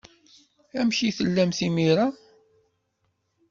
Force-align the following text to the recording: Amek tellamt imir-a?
Amek 0.79 0.99
tellamt 1.17 1.59
imir-a? 1.67 2.05